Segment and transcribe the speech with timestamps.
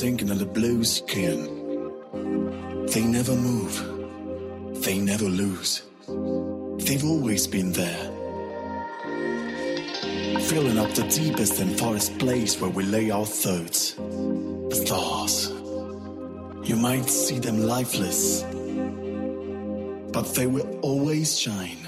[0.00, 1.44] sinking in the blue skin.
[2.86, 3.74] They never move.
[4.82, 5.82] They never lose.
[6.86, 8.04] They've always been there.
[10.40, 13.92] Filling up the deepest and farthest place where we lay our thoughts.
[13.92, 15.50] The stars.
[16.66, 18.42] You might see them lifeless,
[20.14, 21.80] but they will always shine.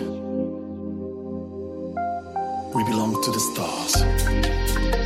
[2.75, 5.02] We belong to the stars.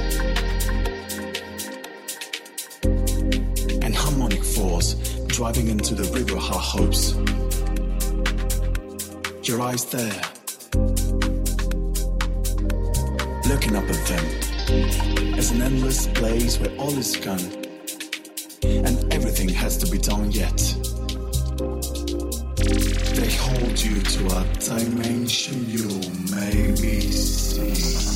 [5.37, 7.13] Driving into the river our hopes.
[9.47, 10.23] Your eyes there,
[13.47, 14.25] looking up at them,
[15.39, 17.39] as an endless place where all is gone,
[18.63, 20.57] and everything has to be done yet.
[23.15, 28.16] They hold you to a dimension you maybe see.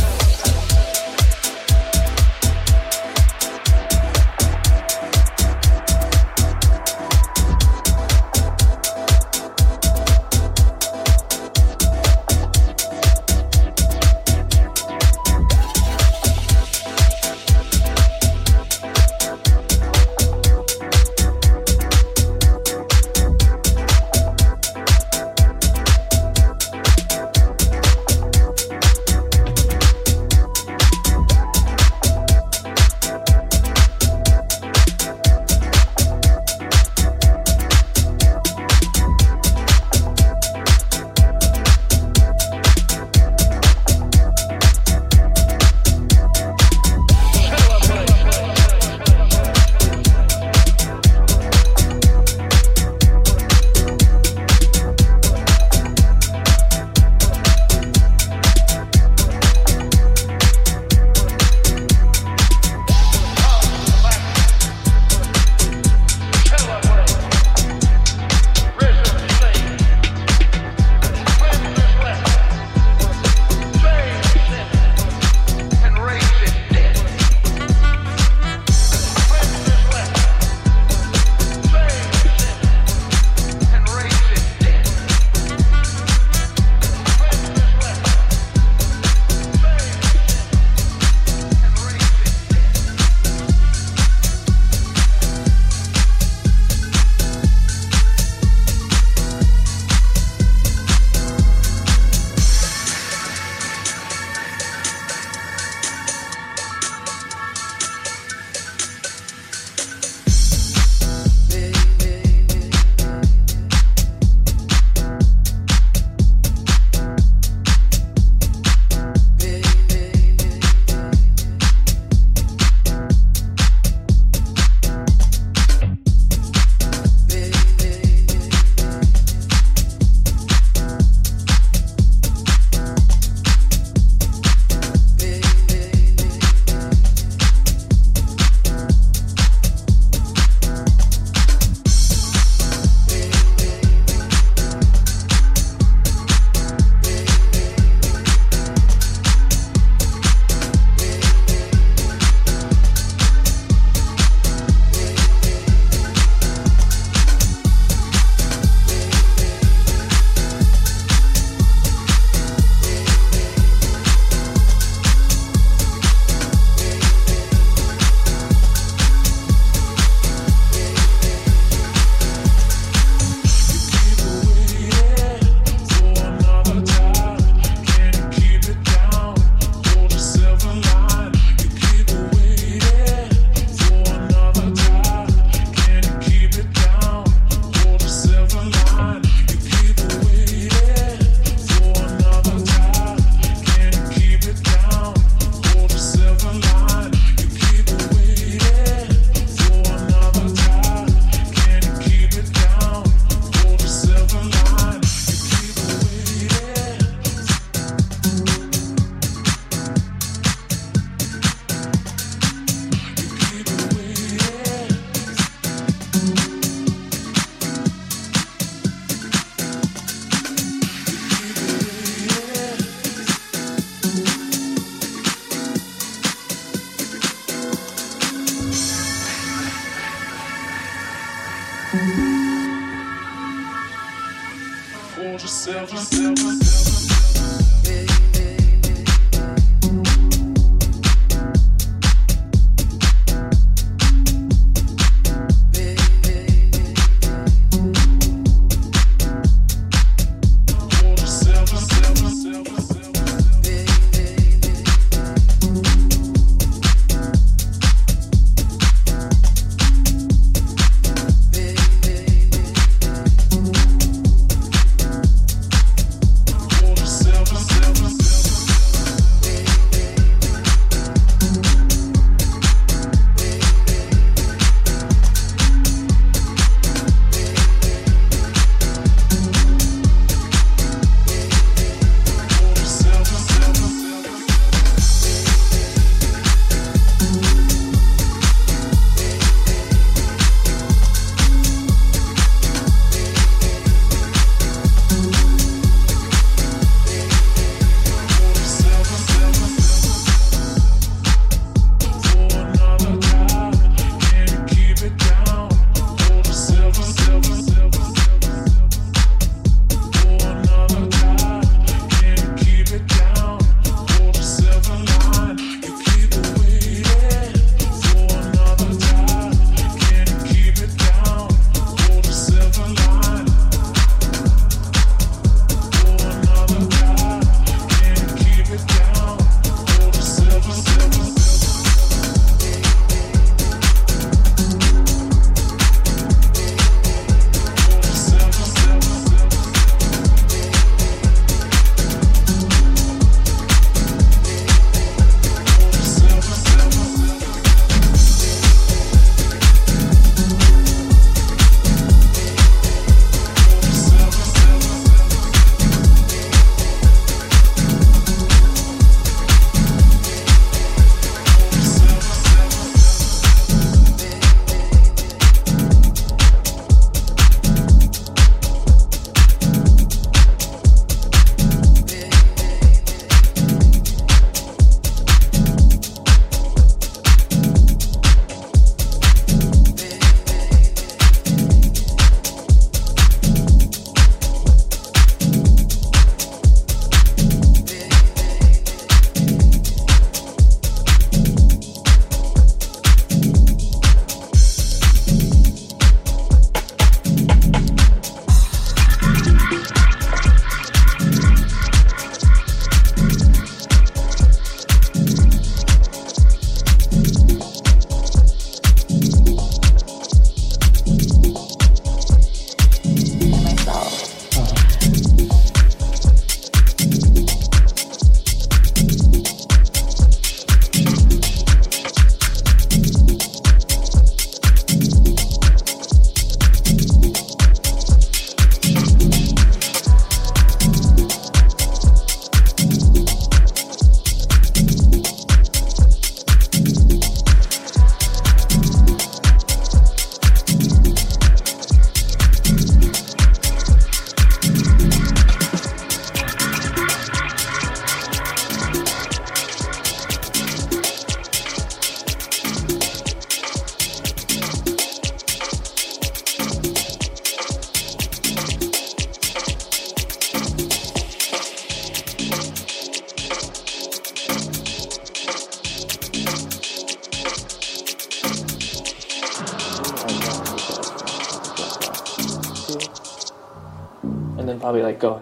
[475.01, 475.40] Like go.